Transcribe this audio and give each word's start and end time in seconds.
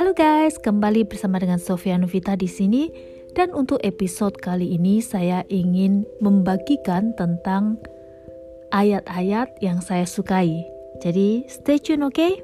Halo 0.00 0.16
guys, 0.16 0.56
kembali 0.56 1.12
bersama 1.12 1.36
dengan 1.36 1.60
Sofia 1.60 2.00
Novita 2.00 2.32
di 2.32 2.48
sini 2.48 2.88
dan 3.36 3.52
untuk 3.52 3.84
episode 3.84 4.32
kali 4.40 4.72
ini 4.72 5.04
saya 5.04 5.44
ingin 5.52 6.08
membagikan 6.24 7.12
tentang 7.20 7.76
ayat-ayat 8.72 9.60
yang 9.60 9.84
saya 9.84 10.08
sukai. 10.08 10.64
Jadi 11.04 11.44
stay 11.52 11.76
tune 11.76 12.00
oke? 12.00 12.16
Okay? 12.16 12.40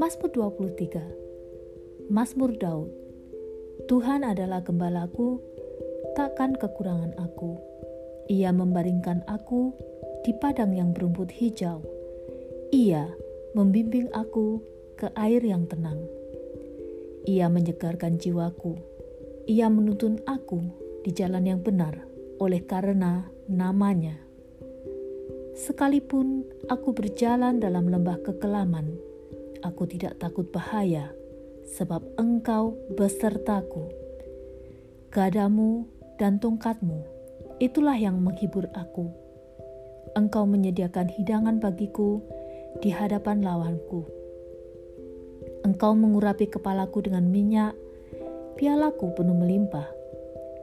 Mazmur 0.00 0.32
23 0.32 2.08
Mazmur 2.08 2.56
Daud 2.56 2.88
Tuhan 3.84 4.24
adalah 4.24 4.64
gembalaku, 4.64 5.44
takkan 6.16 6.56
kekurangan 6.56 7.16
aku. 7.18 7.58
Ia 8.28 8.52
membaringkan 8.52 9.24
aku 9.24 9.72
di 10.24 10.36
padang 10.36 10.76
yang 10.76 10.92
berumput 10.92 11.32
hijau. 11.32 11.80
Ia 12.72 13.08
membimbing 13.56 14.12
aku 14.12 14.60
ke 15.00 15.08
air 15.16 15.40
yang 15.40 15.64
tenang. 15.64 16.04
Ia 17.24 17.48
menyegarkan 17.48 18.20
jiwaku. 18.20 18.76
Ia 19.48 19.72
menuntun 19.72 20.20
aku 20.28 20.60
di 21.04 21.10
jalan 21.16 21.48
yang 21.48 21.60
benar 21.64 22.04
oleh 22.38 22.62
karena 22.68 23.26
namanya. 23.48 24.14
Sekalipun 25.58 26.46
aku 26.70 26.94
berjalan 26.94 27.58
dalam 27.58 27.90
lembah 27.90 28.22
kekelaman, 28.22 28.94
aku 29.66 29.90
tidak 29.90 30.20
takut 30.22 30.46
bahaya, 30.54 31.10
sebab 31.66 32.04
engkau 32.14 32.78
besertaku. 32.94 33.90
Gadamu 35.10 35.97
dan 36.18 36.42
tongkatmu, 36.42 37.06
itulah 37.62 37.96
yang 37.96 38.18
menghibur 38.20 38.66
aku 38.74 39.28
Engkau 40.16 40.48
menyediakan 40.48 41.12
hidangan 41.12 41.60
bagiku 41.60 42.22
di 42.80 42.88
hadapan 42.88 43.44
lawanku. 43.44 44.08
Engkau 45.66 45.92
mengurapi 45.92 46.48
kepalaku 46.48 47.04
dengan 47.04 47.28
minyak, 47.28 47.76
pialaku 48.56 49.12
penuh 49.12 49.36
melimpah. 49.36 49.84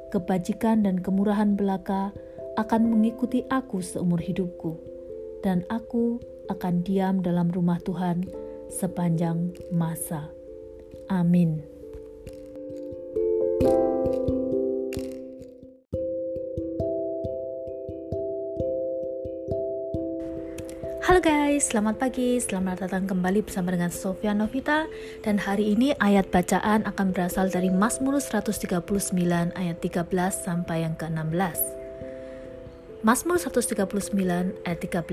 Kebajikan 0.09 0.87
dan 0.87 1.03
kemurahan 1.03 1.53
belaka 1.53 2.15
akan 2.55 2.87
mengikuti 2.87 3.43
aku 3.51 3.83
seumur 3.83 4.17
hidupku, 4.23 4.79
dan 5.43 5.67
aku 5.67 6.23
akan 6.47 6.81
diam 6.87 7.19
dalam 7.19 7.51
rumah 7.51 7.77
Tuhan 7.83 8.25
sepanjang 8.71 9.53
masa. 9.69 10.31
Amin. 11.11 11.74
Halo 21.05 21.21
guys, 21.21 21.69
selamat 21.69 22.01
pagi, 22.01 22.41
selamat 22.41 22.89
datang 22.89 23.05
kembali 23.05 23.45
bersama 23.45 23.69
dengan 23.69 23.93
Sofia 23.93 24.33
Novita. 24.33 24.89
Dan 25.21 25.37
hari 25.37 25.77
ini 25.77 25.93
ayat 26.01 26.33
bacaan 26.33 26.81
akan 26.81 27.13
berasal 27.13 27.45
dari 27.53 27.69
Mazmur 27.69 28.17
139 28.17 28.81
ayat 29.53 29.77
13 29.85 30.01
sampai 30.33 30.81
yang 30.81 30.97
ke-16 30.97 31.61
Mazmur 33.05 33.37
139 33.37 33.85
ayat 34.65 34.79
13 34.81 35.05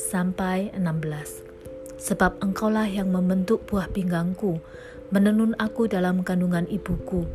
sampai 0.00 0.72
16 0.72 2.00
Sebab 2.00 2.40
engkaulah 2.40 2.88
yang 2.88 3.12
membentuk 3.12 3.68
buah 3.68 3.92
pinggangku, 3.92 4.64
menenun 5.12 5.52
aku 5.60 5.92
dalam 5.92 6.24
kandungan 6.24 6.64
ibuku. 6.72 7.28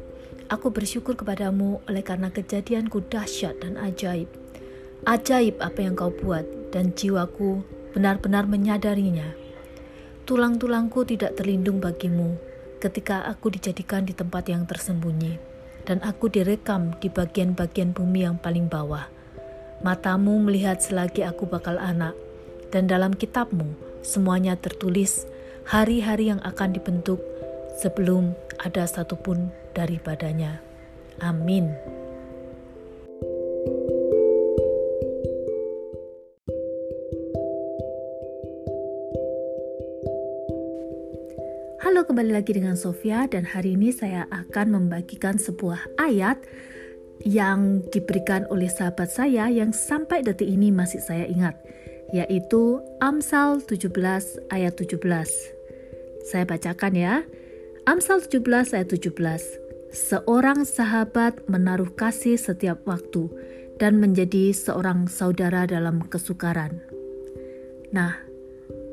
Aku 0.49 0.73
bersyukur 0.73 1.13
kepadamu 1.13 1.77
oleh 1.85 2.01
karena 2.01 2.33
kejadianku 2.33 3.05
dahsyat 3.05 3.61
dan 3.61 3.77
ajaib. 3.77 4.33
Ajaib 5.05 5.61
apa 5.61 5.77
yang 5.85 5.93
kau 5.93 6.09
buat 6.09 6.73
dan 6.73 6.89
jiwaku 6.97 7.82
benar-benar 7.93 8.49
menyadarinya. 8.49 9.31
Tulang-tulangku 10.25 11.05
tidak 11.07 11.37
terlindung 11.39 11.77
bagimu 11.79 12.35
ketika 12.83 13.23
aku 13.29 13.53
dijadikan 13.53 14.03
di 14.03 14.11
tempat 14.11 14.51
yang 14.51 14.67
tersembunyi, 14.67 15.39
dan 15.87 16.03
aku 16.03 16.27
direkam 16.27 16.91
di 16.99 17.07
bagian-bagian 17.07 17.95
bumi 17.95 18.27
yang 18.27 18.35
paling 18.35 18.67
bawah. 18.67 19.07
Matamu 19.83 20.39
melihat 20.43 20.83
selagi 20.83 21.23
aku 21.23 21.47
bakal 21.47 21.79
anak, 21.79 22.15
dan 22.75 22.87
dalam 22.91 23.15
kitabmu 23.15 23.75
semuanya 24.03 24.59
tertulis 24.59 25.23
hari-hari 25.63 26.31
yang 26.31 26.43
akan 26.43 26.75
dibentuk 26.75 27.23
sebelum 27.79 28.35
ada 28.59 28.83
satupun 28.83 29.51
daripadanya. 29.71 30.59
Amin. 31.23 31.71
Halo, 41.83 42.07
kembali 42.07 42.31
lagi 42.31 42.55
dengan 42.55 42.79
Sofia 42.79 43.27
dan 43.27 43.43
hari 43.43 43.75
ini 43.75 43.91
saya 43.91 44.23
akan 44.31 44.71
membagikan 44.71 45.35
sebuah 45.35 45.99
ayat 45.99 46.39
yang 47.27 47.83
diberikan 47.91 48.47
oleh 48.47 48.71
sahabat 48.71 49.11
saya 49.11 49.51
yang 49.51 49.75
sampai 49.75 50.23
detik 50.23 50.47
ini 50.47 50.71
masih 50.71 51.03
saya 51.03 51.27
ingat, 51.27 51.59
yaitu 52.15 52.79
Amsal 53.03 53.59
17 53.59 53.91
ayat 54.47 54.79
17. 54.79 54.95
Saya 56.23 56.47
bacakan 56.47 56.95
ya. 56.95 57.27
Amsal 57.83 58.23
17 58.23 58.79
ayat 58.79 58.87
17. 58.87 59.11
Seorang 59.91 60.63
sahabat 60.63 61.51
menaruh 61.51 61.91
kasih 61.99 62.39
setiap 62.39 62.79
waktu 62.87 63.27
dan 63.75 63.99
menjadi 63.99 64.55
seorang 64.55 65.11
saudara 65.11 65.67
dalam 65.67 65.99
kesukaran. 66.07 66.79
Nah, 67.91 68.15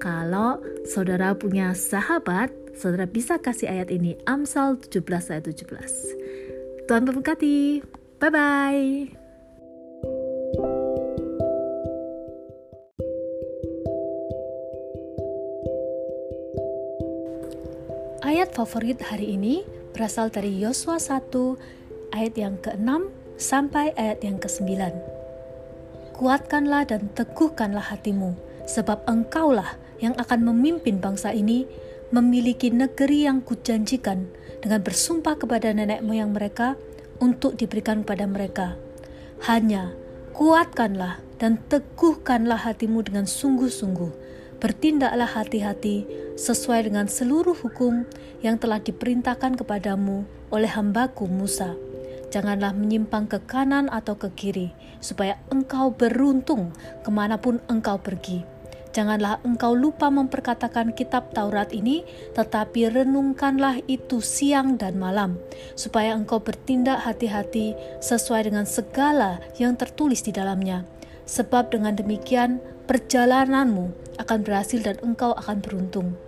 kalau 0.02 0.58
saudara 0.90 1.38
punya 1.38 1.70
sahabat 1.70 2.50
Saudara 2.76 3.06
bisa 3.10 3.38
kasih 3.42 3.70
ayat 3.70 3.90
ini 3.90 4.14
Amsal 4.26 4.78
17 4.78 5.02
ayat 5.34 5.44
17. 5.46 6.86
Tuhan 6.86 7.02
memberkati. 7.06 7.82
Bye 8.18 8.30
bye. 8.30 8.86
Ayat 18.20 18.52
favorit 18.54 19.00
hari 19.02 19.34
ini 19.34 19.66
berasal 19.96 20.30
dari 20.30 20.54
Yosua 20.54 21.02
1 21.02 22.14
ayat 22.14 22.34
yang 22.38 22.54
ke-6 22.62 23.10
sampai 23.40 23.96
ayat 23.96 24.22
yang 24.22 24.38
ke-9. 24.38 24.70
Kuatkanlah 26.14 26.84
dan 26.84 27.08
teguhkanlah 27.16 27.80
hatimu, 27.80 28.36
sebab 28.68 29.02
engkaulah 29.08 29.80
yang 30.04 30.12
akan 30.20 30.52
memimpin 30.52 31.00
bangsa 31.00 31.32
ini 31.32 31.64
memiliki 32.10 32.74
negeri 32.74 33.26
yang 33.30 33.42
kujanjikan 33.42 34.26
dengan 34.60 34.82
bersumpah 34.82 35.38
kepada 35.38 35.70
nenek 35.70 36.02
moyang 36.02 36.34
mereka 36.34 36.74
untuk 37.22 37.54
diberikan 37.54 38.02
kepada 38.02 38.26
mereka. 38.26 38.68
Hanya 39.46 39.94
kuatkanlah 40.34 41.22
dan 41.40 41.56
teguhkanlah 41.70 42.60
hatimu 42.60 43.06
dengan 43.06 43.24
sungguh-sungguh. 43.24 44.28
Bertindaklah 44.60 45.40
hati-hati 45.40 46.04
sesuai 46.36 46.92
dengan 46.92 47.08
seluruh 47.08 47.56
hukum 47.56 48.04
yang 48.44 48.60
telah 48.60 48.76
diperintahkan 48.76 49.56
kepadamu 49.56 50.28
oleh 50.52 50.68
hambaku 50.68 51.24
Musa. 51.24 51.72
Janganlah 52.28 52.76
menyimpang 52.76 53.26
ke 53.26 53.40
kanan 53.48 53.88
atau 53.88 54.20
ke 54.20 54.28
kiri, 54.36 54.68
supaya 55.00 55.40
engkau 55.48 55.96
beruntung 55.96 56.76
ke 57.00 57.10
mana 57.10 57.40
pun 57.40 57.58
engkau 57.66 57.96
pergi 57.98 58.59
Janganlah 58.90 59.38
engkau 59.46 59.70
lupa 59.78 60.10
memperkatakan 60.10 60.90
kitab 60.98 61.30
Taurat 61.30 61.70
ini, 61.70 62.02
tetapi 62.34 62.90
renungkanlah 62.90 63.86
itu 63.86 64.18
siang 64.18 64.74
dan 64.74 64.98
malam, 64.98 65.38
supaya 65.78 66.10
engkau 66.18 66.42
bertindak 66.42 67.06
hati-hati 67.06 67.78
sesuai 68.02 68.50
dengan 68.50 68.66
segala 68.66 69.38
yang 69.62 69.78
tertulis 69.78 70.26
di 70.26 70.34
dalamnya. 70.34 70.82
Sebab 71.30 71.70
dengan 71.70 71.94
demikian 71.94 72.58
perjalananmu 72.90 74.18
akan 74.18 74.38
berhasil 74.42 74.82
dan 74.82 74.98
engkau 75.06 75.30
akan 75.38 75.62
beruntung. 75.62 76.18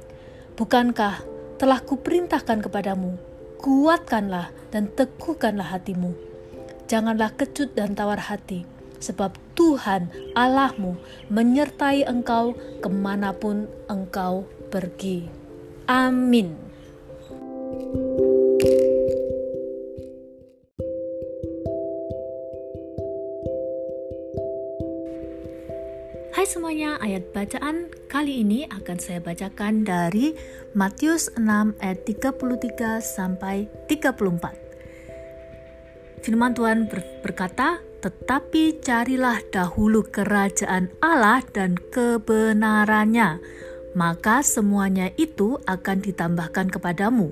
Bukankah 0.54 1.26
telah 1.58 1.82
kuperintahkan 1.82 2.62
kepadamu, 2.62 3.18
kuatkanlah 3.58 4.54
dan 4.70 4.86
teguhkanlah 4.94 5.74
hatimu. 5.74 6.14
Janganlah 6.86 7.34
kecut 7.34 7.74
dan 7.74 7.98
tawar 7.98 8.22
hati, 8.30 8.62
sebab 9.02 9.34
Tuhan 9.58 10.06
Allahmu 10.38 10.94
menyertai 11.28 12.06
engkau 12.06 12.54
ke 12.78 12.86
mana 12.86 13.34
pun 13.34 13.66
engkau 13.90 14.46
pergi. 14.70 15.26
Amin. 15.90 16.54
Hai 26.32 26.48
semuanya, 26.48 26.96
ayat 26.98 27.30
bacaan 27.30 27.86
kali 28.10 28.42
ini 28.42 28.66
akan 28.66 28.98
saya 28.98 29.22
bacakan 29.22 29.84
dari 29.84 30.34
Matius 30.72 31.28
6 31.38 31.76
ayat 31.78 32.02
33 32.08 32.98
sampai 32.98 33.68
34. 33.86 36.24
Firman 36.24 36.56
Tuhan 36.56 36.88
berkata, 37.22 37.91
tetapi 38.02 38.82
carilah 38.82 39.38
dahulu 39.54 40.02
kerajaan 40.02 40.90
Allah 40.98 41.38
dan 41.54 41.78
kebenarannya, 41.78 43.38
maka 43.94 44.42
semuanya 44.42 45.14
itu 45.14 45.62
akan 45.70 46.02
ditambahkan 46.02 46.74
kepadamu. 46.74 47.30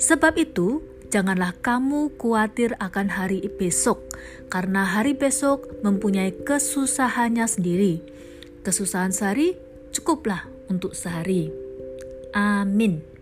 Sebab 0.00 0.40
itu, 0.40 0.80
janganlah 1.12 1.52
kamu 1.60 2.16
khawatir 2.16 2.72
akan 2.80 3.12
hari 3.12 3.52
besok, 3.60 4.00
karena 4.48 4.88
hari 4.88 5.12
besok 5.12 5.68
mempunyai 5.84 6.32
kesusahannya 6.32 7.44
sendiri. 7.44 8.00
Kesusahan 8.64 9.12
sehari 9.12 9.60
cukuplah 9.92 10.48
untuk 10.72 10.96
sehari. 10.96 11.52
Amin. 12.32 13.17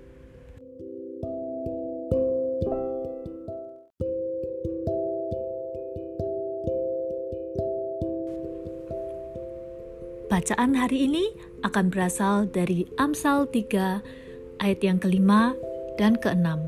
Bacaan 10.46 10.78
hari 10.78 11.10
ini 11.10 11.26
akan 11.66 11.90
berasal 11.90 12.46
dari 12.46 12.87
Amsal 13.02 13.50
3 13.50 14.62
ayat 14.62 14.78
yang 14.78 15.02
kelima 15.02 15.58
dan 15.98 16.14
keenam. 16.22 16.62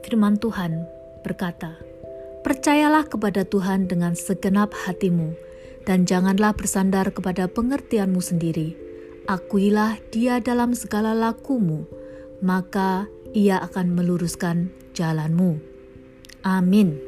Firman 0.00 0.40
Tuhan 0.40 0.88
berkata, 1.20 1.76
Percayalah 2.40 3.04
kepada 3.04 3.44
Tuhan 3.44 3.92
dengan 3.92 4.16
segenap 4.16 4.72
hatimu, 4.72 5.36
dan 5.84 6.08
janganlah 6.08 6.56
bersandar 6.56 7.12
kepada 7.12 7.44
pengertianmu 7.52 8.24
sendiri. 8.24 8.72
Akuilah 9.28 10.00
dia 10.08 10.40
dalam 10.40 10.72
segala 10.72 11.12
lakumu, 11.12 11.84
maka 12.40 13.04
ia 13.36 13.60
akan 13.68 14.00
meluruskan 14.00 14.72
jalanmu. 14.96 15.60
Amin. 16.40 17.07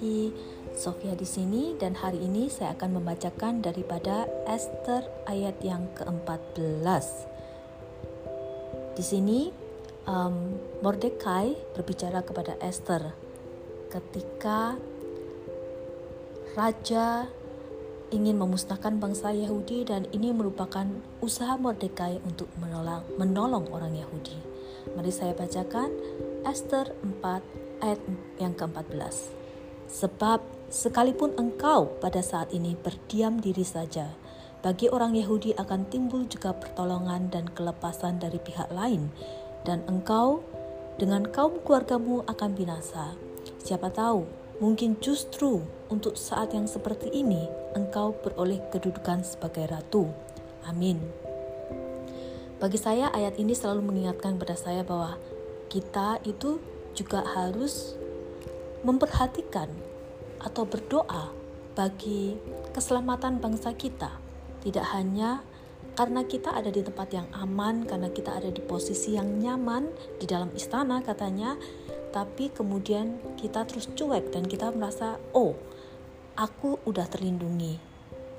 Pagi. 0.00 0.32
Sofia 0.72 1.12
di 1.12 1.28
sini 1.28 1.76
dan 1.76 1.92
hari 1.92 2.24
ini 2.24 2.48
saya 2.48 2.72
akan 2.72 2.96
membacakan 2.96 3.60
daripada 3.60 4.24
Esther 4.48 5.04
ayat 5.28 5.60
yang 5.60 5.92
ke-14. 5.92 7.04
Di 8.96 9.04
sini 9.04 9.52
um, 10.08 10.56
Mordekai 10.80 11.52
berbicara 11.76 12.24
kepada 12.24 12.56
Esther 12.64 13.12
ketika 13.92 14.80
raja 16.56 17.28
ingin 18.08 18.40
memusnahkan 18.40 18.96
bangsa 18.96 19.36
Yahudi 19.36 19.84
dan 19.84 20.08
ini 20.16 20.32
merupakan 20.32 20.88
usaha 21.20 21.60
Mordekai 21.60 22.24
untuk 22.24 22.48
menolong, 22.56 23.04
menolong 23.20 23.68
orang 23.68 23.92
Yahudi. 24.00 24.38
Mari 24.96 25.12
saya 25.12 25.36
bacakan 25.36 25.92
Esther 26.48 26.88
4 27.04 27.84
ayat 27.84 28.00
yang 28.40 28.56
ke-14. 28.56 29.39
Sebab 29.90 30.38
sekalipun 30.70 31.34
engkau 31.34 31.98
pada 31.98 32.22
saat 32.22 32.54
ini 32.54 32.78
berdiam 32.78 33.42
diri 33.42 33.66
saja, 33.66 34.14
bagi 34.62 34.86
orang 34.86 35.18
Yahudi 35.18 35.56
akan 35.58 35.90
timbul 35.90 36.30
juga 36.30 36.54
pertolongan 36.54 37.26
dan 37.32 37.50
kelepasan 37.50 38.22
dari 38.22 38.38
pihak 38.38 38.70
lain, 38.70 39.10
dan 39.66 39.82
engkau 39.90 40.46
dengan 41.00 41.26
kaum 41.26 41.58
keluargamu 41.66 42.22
akan 42.30 42.50
binasa. 42.54 43.18
Siapa 43.60 43.90
tahu, 43.90 44.28
mungkin 44.62 45.00
justru 45.02 45.64
untuk 45.90 46.14
saat 46.14 46.54
yang 46.54 46.70
seperti 46.70 47.10
ini 47.10 47.48
engkau 47.74 48.14
beroleh 48.20 48.60
kedudukan 48.70 49.26
sebagai 49.26 49.66
ratu. 49.66 50.12
Amin. 50.68 51.00
Bagi 52.60 52.76
saya 52.76 53.08
ayat 53.16 53.40
ini 53.40 53.56
selalu 53.56 53.80
mengingatkan 53.80 54.36
pada 54.36 54.52
saya 54.52 54.84
bahwa 54.84 55.16
kita 55.72 56.20
itu 56.28 56.60
juga 56.92 57.24
harus 57.24 57.96
memperhatikan 58.82 59.68
atau 60.40 60.64
berdoa 60.64 61.32
bagi 61.76 62.36
keselamatan 62.72 63.38
bangsa 63.40 63.76
kita. 63.76 64.16
Tidak 64.60 64.86
hanya 64.92 65.44
karena 65.96 66.24
kita 66.24 66.54
ada 66.54 66.72
di 66.72 66.80
tempat 66.80 67.08
yang 67.12 67.28
aman, 67.34 67.84
karena 67.84 68.08
kita 68.08 68.40
ada 68.40 68.48
di 68.48 68.62
posisi 68.62 69.16
yang 69.18 69.40
nyaman 69.40 69.90
di 70.16 70.24
dalam 70.24 70.48
istana 70.56 71.02
katanya, 71.04 71.58
tapi 72.14 72.48
kemudian 72.48 73.20
kita 73.36 73.66
terus 73.66 73.90
cuek 73.92 74.32
dan 74.32 74.46
kita 74.46 74.70
merasa, 74.72 75.20
"Oh, 75.36 75.56
aku 76.38 76.80
udah 76.88 77.04
terlindungi. 77.10 77.76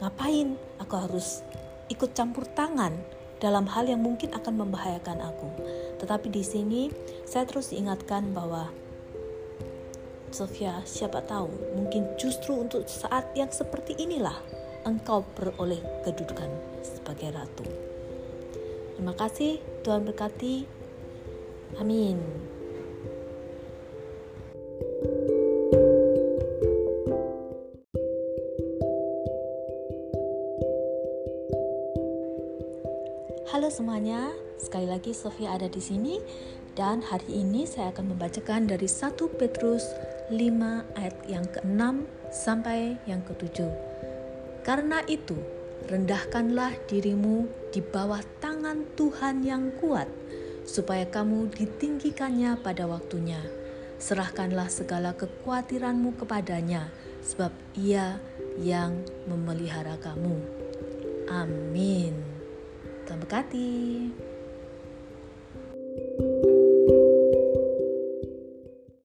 Ngapain 0.01 0.57
aku 0.81 0.95
harus 0.97 1.45
ikut 1.91 2.17
campur 2.17 2.49
tangan 2.49 2.97
dalam 3.37 3.69
hal 3.69 3.85
yang 3.85 4.01
mungkin 4.01 4.33
akan 4.33 4.65
membahayakan 4.65 5.21
aku?" 5.21 5.49
Tetapi 6.01 6.27
di 6.33 6.43
sini 6.43 6.81
saya 7.29 7.45
terus 7.45 7.69
diingatkan 7.69 8.33
bahwa 8.33 8.73
Sofia, 10.31 10.79
siapa 10.87 11.19
tahu 11.27 11.51
mungkin 11.75 12.07
justru 12.15 12.55
untuk 12.55 12.87
saat 12.87 13.35
yang 13.35 13.51
seperti 13.51 13.99
inilah 13.99 14.39
engkau 14.87 15.27
beroleh 15.35 15.83
kedudukan 16.07 16.47
sebagai 16.79 17.35
ratu. 17.35 17.67
Terima 18.95 19.11
kasih, 19.11 19.59
Tuhan 19.83 20.07
berkati. 20.07 20.63
Amin. 21.83 22.17
Halo 33.51 33.67
semuanya, 33.67 34.31
sekali 34.55 34.87
lagi 34.87 35.11
Sofia 35.11 35.59
ada 35.59 35.67
di 35.67 35.83
sini 35.83 36.23
dan 36.71 37.03
hari 37.03 37.43
ini 37.43 37.67
saya 37.67 37.91
akan 37.91 38.15
membacakan 38.15 38.63
dari 38.63 38.87
1 38.87 39.11
Petrus 39.35 39.83
5 40.31 40.95
ayat 40.95 41.17
yang 41.27 41.45
ke-6 41.51 41.83
sampai 42.31 42.95
yang 43.03 43.19
ke-7. 43.27 43.67
Karena 44.63 45.03
itu, 45.11 45.35
rendahkanlah 45.91 46.71
dirimu 46.87 47.51
di 47.75 47.83
bawah 47.83 48.23
tangan 48.39 48.87
Tuhan 48.95 49.43
yang 49.43 49.75
kuat, 49.83 50.07
supaya 50.63 51.03
kamu 51.03 51.51
ditinggikannya 51.51 52.55
pada 52.63 52.87
waktunya. 52.87 53.43
Serahkanlah 53.99 54.71
segala 54.71 55.13
kekhawatiranmu 55.13 56.15
kepadanya, 56.15 56.87
sebab 57.21 57.51
ia 57.75 58.17
yang 58.57 59.03
memelihara 59.27 59.99
kamu. 59.99 60.39
Amin. 61.29 62.15
Tuhan 63.05 63.19
berkati. 63.19 63.71
thank 66.11 66.45
you 66.45 66.50